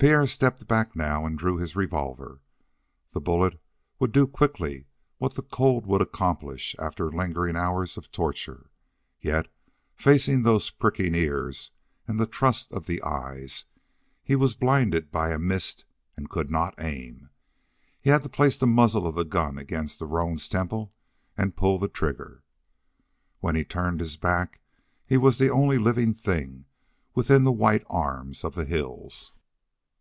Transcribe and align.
Pierre 0.00 0.26
stepped 0.26 0.66
back 0.66 0.96
and 0.96 1.38
drew 1.38 1.58
his 1.58 1.76
revolver. 1.76 2.40
The 3.12 3.20
bullet 3.20 3.60
would 3.98 4.12
do 4.12 4.26
quickly 4.26 4.86
what 5.18 5.34
the 5.34 5.42
cold 5.42 5.84
would 5.84 6.00
accomplish 6.00 6.74
after 6.78 7.12
lingering 7.12 7.54
hours 7.54 7.98
of 7.98 8.10
torture, 8.10 8.70
yet, 9.20 9.48
facing 9.94 10.42
those 10.42 10.70
pricking 10.70 11.14
ears 11.14 11.72
and 12.08 12.18
the 12.18 12.26
trust 12.26 12.72
of 12.72 12.86
the 12.86 13.02
eyes, 13.02 13.66
he 14.22 14.34
was 14.34 14.54
blinded 14.54 15.10
by 15.10 15.32
a 15.32 15.38
mist 15.38 15.84
and 16.16 16.30
could 16.30 16.50
not 16.50 16.74
aim. 16.80 17.28
He 18.00 18.08
had 18.08 18.22
to 18.22 18.30
place 18.30 18.56
the 18.56 18.66
muzzle 18.66 19.06
of 19.06 19.16
the 19.16 19.26
gun 19.26 19.58
against 19.58 19.98
the 19.98 20.06
roan's 20.06 20.48
temple 20.48 20.94
and 21.36 21.58
pull 21.58 21.76
the 21.76 21.88
trigger. 21.88 22.42
When 23.40 23.54
he 23.54 23.64
turned 23.66 24.00
his 24.00 24.16
back 24.16 24.62
he 25.04 25.18
was 25.18 25.36
the 25.36 25.50
only 25.50 25.76
living 25.76 26.14
thing 26.14 26.64
within 27.14 27.44
the 27.44 27.52
white 27.52 27.84
arms 27.90 28.44
of 28.44 28.54
the 28.54 28.64
hills. 28.64 29.34